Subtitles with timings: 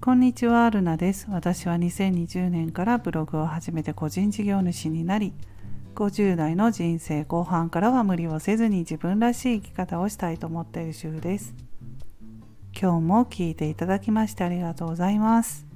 [0.00, 1.26] こんにちは、ルナです。
[1.28, 5.34] 私は2020年からブログを始めて個人事業主になり、
[5.96, 11.52] 50代の人生後半からは無理をせずに自分らしい生き方をしたいと思っている主婦です。
[12.80, 15.66] 今日も聞いていただきましてありがとうございます。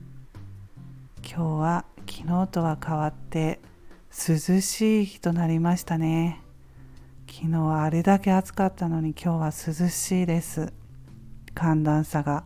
[1.25, 3.59] 今日は昨日とは変わって
[4.11, 6.41] 涼しい日となりましたね。
[7.29, 10.73] 昨日はあれだけ暑かったのに今日は涼しいです。
[11.55, 12.45] 寒暖差が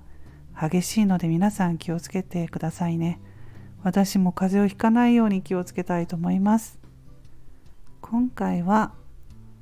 [0.59, 3.21] 激しいので皆さん気をつけてくださいね。
[3.83, 6.79] 私も風邪をひかないように気をつけたいと思います。
[8.01, 8.93] 今回は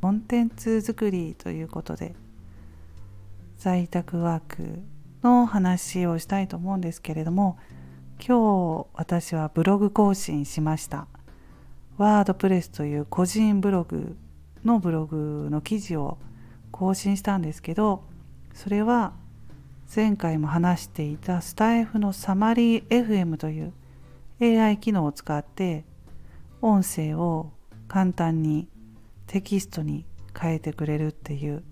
[0.05, 2.15] コンテンツ作りということで
[3.57, 4.83] 在宅ワーク
[5.23, 7.57] の話をしたいと思うんですけれども
[8.19, 11.07] 今日私はブログ更新しました
[11.97, 14.15] ワードプレスという個人ブログ
[14.63, 16.19] のブログの記事を
[16.71, 18.05] 更新したんですけど
[18.53, 19.15] それは
[19.93, 23.73] 前回も話していたスタイフのサマリー FM という
[24.41, 25.85] AI 機能を使って
[26.61, 27.53] 音声を
[27.89, 28.69] 簡単に
[29.27, 30.05] テキストに
[30.39, 31.63] 変えてくれるっていう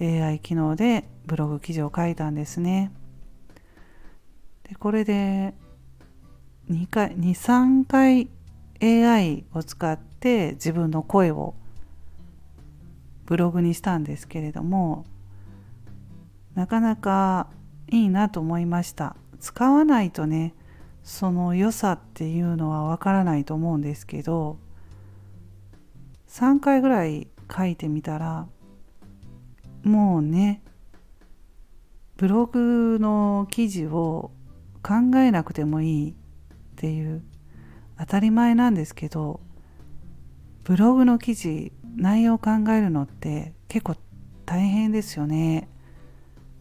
[0.00, 2.92] AI 機能でブログ記事を書いたんですね。
[4.68, 5.54] でこれで
[6.70, 8.28] 2回23回
[8.80, 11.54] AI を使って自分の声を
[13.26, 15.04] ブログにしたんですけれども
[16.54, 17.48] なかなか
[17.90, 20.54] いいなと思いました使わないとね
[21.02, 24.58] その良さっていうのはわからないと思うんですけど
[26.28, 28.46] 3回ぐらい書いてみたら
[29.82, 30.62] もうね
[32.16, 34.30] ブログの記事を
[34.82, 36.14] 考えなくてもいいっ
[36.76, 37.22] ていう
[37.98, 39.40] 当たり前なんですけど
[40.64, 43.96] ブログの記事内容を考えるのって結構
[44.46, 45.68] 大変ですよね。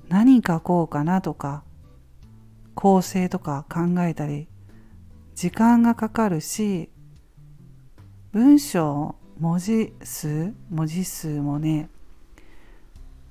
[0.10, 1.64] 何書こうかなとか
[2.76, 4.48] 構成とか考えたり
[5.36, 6.90] 時間がかかるし
[8.32, 11.90] 文章文字数文字数もね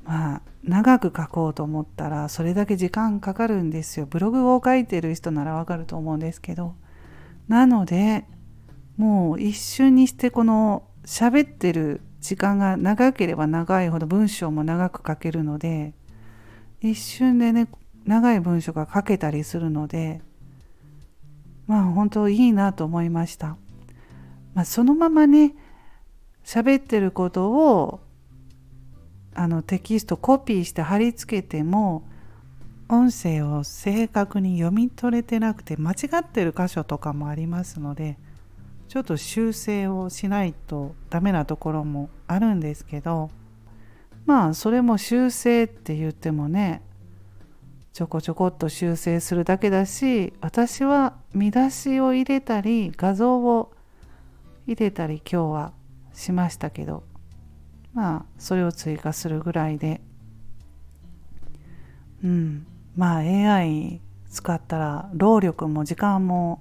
[0.04, 4.06] まあ長く書こうと思ったらそれだけ時間かかるんですよ。
[4.06, 6.74] ブログを書いてる人ならわかると思うんですけど。
[7.48, 8.26] なので
[8.96, 15.94] もう一瞬にしてこの喋ってる時間が長ければ長いほど文章も長く書けるので
[16.80, 17.68] 一瞬でね
[18.04, 20.20] 長い文章が書けたりするので
[21.66, 23.56] まあ本当いいなと思いました。
[24.54, 25.54] まあ、そのままね
[26.44, 28.00] 喋ってることを
[29.34, 32.08] あのテキストコピーして貼り付けても
[32.88, 38.18] 音声を正確に読み取れてなくて間違ってる箇所とかもありますので
[38.88, 43.30] ちょっと修正をしないとダメなところもあるんですけど
[44.28, 46.82] まあそれも修正って言ってもね
[47.94, 53.72] ちょこちょこっと修正するだけだし私は見出しを入れたり画像を
[54.66, 55.72] 入れたり今日は
[56.12, 57.04] しましたけど
[57.94, 60.02] まあそれを追加するぐらいで。
[62.22, 62.66] うん。
[62.96, 66.60] まあ AI 使ったら労力も時間も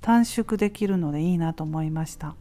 [0.00, 2.36] 短縮できるのでいいなと思いました。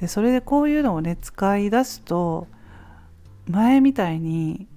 [0.00, 2.48] でそれでこういうのをね使い出すと
[3.48, 4.68] 前みたいに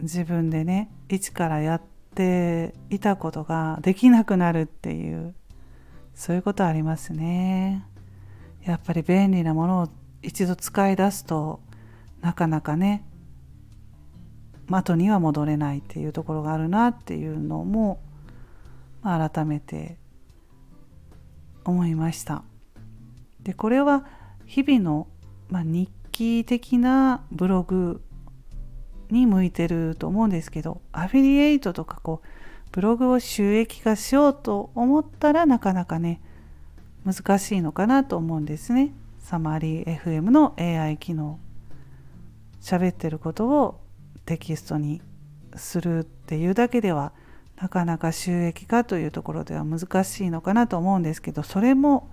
[0.00, 1.82] 自分でね一からやっ
[2.14, 5.34] ていたことができなくなるっていう
[6.14, 7.86] そういうことありますね。
[8.64, 9.88] やっぱり便利なものを
[10.22, 11.60] 一度使い出すと
[12.22, 13.04] なかなかね
[14.70, 18.00] 後には戻れないっていうところがあるなっていうのも、
[19.02, 19.98] 改めて
[21.64, 22.42] 思いました。
[23.42, 24.06] でこれは
[24.46, 25.06] 日々の、
[25.50, 28.00] まあ、日記的なブログ
[29.14, 32.28] に向いてると思うんですけどアフィリエイトとかこう
[32.72, 36.20] ブログを収益化しようと思ったらなかなかね
[37.06, 38.92] 難しいのかなと思うんですね。
[39.20, 41.38] サマリー FM の AI 機能
[42.60, 43.80] 喋ってることを
[44.26, 45.00] テキストに
[45.54, 47.12] するっていうだけでは
[47.56, 52.10] なかなか収益化というところでは難しいのかなと思うんですけどそれも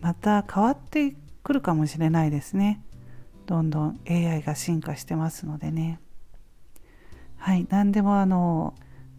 [0.00, 2.82] また変わってくるかもしれないですね。
[3.46, 6.00] どんどん AI が進化してますのでね。
[7.38, 8.74] はい何でもあの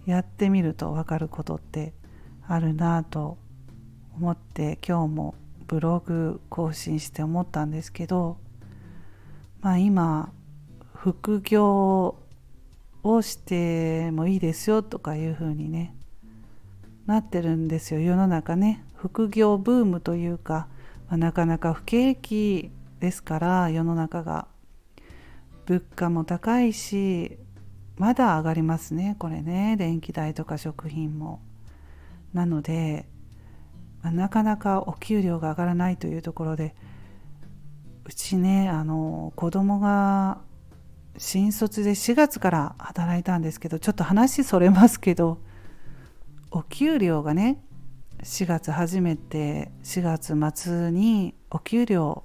[0.05, 1.93] やってみると分かることって
[2.47, 3.37] あるなと
[4.15, 5.35] 思って今日も
[5.67, 8.37] ブログ更新して思ったんですけど
[9.61, 10.31] まあ今
[10.93, 12.17] 副業
[13.03, 15.95] をしてもいいですよとかいうふうにね
[17.05, 18.01] なってるんですよ。
[18.01, 20.67] 世の中ね副業ブームというか、
[21.07, 22.69] まあ、なかなか不景気
[22.99, 24.47] ですから世の中が。
[25.65, 27.37] 物価も高いし
[27.99, 29.15] まだ上がりますね。
[29.19, 29.75] これね。
[29.77, 31.41] 電気代とか食品も。
[32.33, 33.05] なので
[34.03, 36.75] なかなかお給料が上がらないというところで
[38.05, 40.39] うちねあの子供が
[41.17, 45.39] 新卒で4月から働いたんですけどちょっと話それますけど
[46.51, 47.61] お給料がね
[48.23, 52.23] 4月初めて4月末にお給料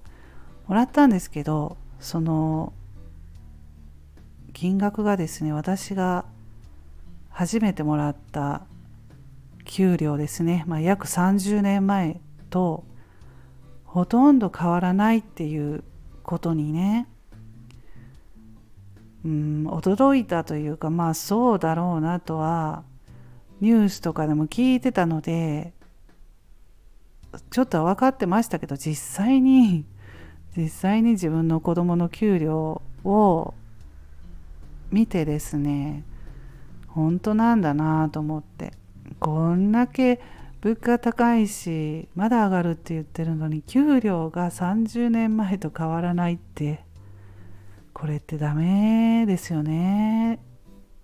[0.68, 2.72] もらったんですけどその
[4.54, 6.24] 金額がですね私が
[7.28, 8.62] 初めてもらった
[9.64, 12.84] 給料ですね、まあ、約30年前と
[13.84, 15.84] ほとんど変わらないっていう
[16.22, 17.08] ことにね
[19.24, 22.84] うん驚いたというかまあそうだろうなとは
[23.60, 25.72] ニュースとかでも聞いてたので
[27.50, 29.84] ちょっとは分かってましたけど実際に
[30.56, 33.54] 実際に自分の子供の給料を
[34.94, 36.04] 見てですね
[36.86, 38.72] 本当なんだなと思って
[39.18, 40.20] こんだけ
[40.60, 46.84] 物価高いしまだ上がるって言ってるのに給料が30年前と変わらないって
[47.92, 50.40] これってダメですよね。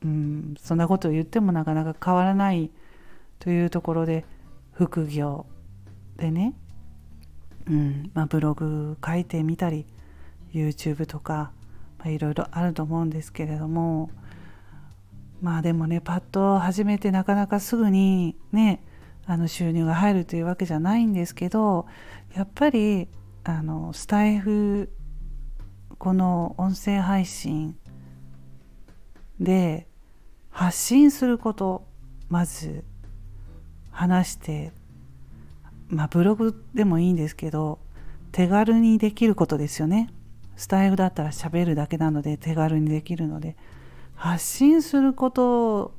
[0.04, 2.70] うん、そんなことを言ってもなかなか変わらない
[3.38, 4.24] というところで
[4.72, 5.46] 副業
[6.16, 6.54] でね、
[7.66, 9.84] うんまあ、ブログ書いてみたり
[10.52, 11.52] YouTube とか、
[12.00, 14.10] まあ、いろいろあると思うんですけれども
[15.42, 18.82] まあでもねパッと始めてなかなかすぐにね
[19.26, 21.86] あの収入が入るというわけじゃないんですけど
[22.34, 23.08] やっぱり
[23.44, 24.90] あのスタイフ
[25.98, 27.76] この音声配信
[29.38, 29.86] で
[30.50, 31.86] 発信すること
[32.28, 32.84] まず
[33.90, 34.72] 話して
[35.88, 37.78] まあブログでもいいんですけど
[38.32, 40.08] 手軽にできることですよね。
[40.60, 43.56] スタイフだったら喋るだけなので手軽にできるので
[44.14, 45.94] 発信すること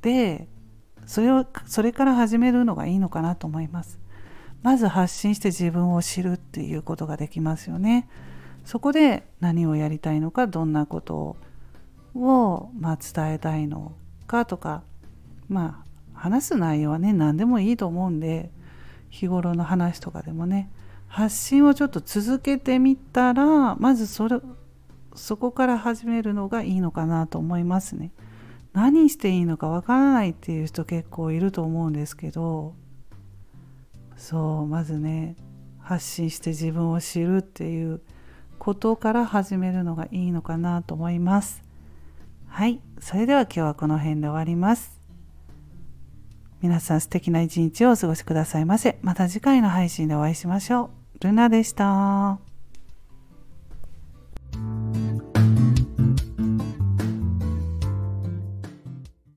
[0.00, 0.46] で
[1.06, 3.98] それをそれから始めるのがいいのかなと思います。
[4.62, 8.08] まず発信して自分を知るっていうことができますよね。
[8.64, 11.36] そこで何をやりたいのかどんなこと
[12.14, 13.96] を、まあ、伝えたいの
[14.28, 14.84] かとか
[15.48, 15.84] ま
[16.14, 18.52] あ話す内容はね何でもいいと思うんで
[19.10, 20.70] 日頃の話とかでもね
[21.08, 24.40] 発信をちょっと続けてみたらまずそれ
[25.14, 28.12] そこから始めるのがいいのかなと思いますね。
[28.72, 32.74] 何していいのかわからないっていう人結構いると思うんですけど
[34.16, 35.36] そうまずね
[35.78, 38.00] 発信して自分を知るっていう
[38.58, 41.62] ことから始めるのがいいのかなと思います。
[42.48, 44.93] はい、それでは今日はこの辺で終わります。
[46.64, 48.98] 皆さん素敵な一日をお過ごしくださいませ。
[49.02, 50.84] また次回の配信でお会いしましょ
[51.20, 51.24] う。
[51.26, 52.43] ルナでした。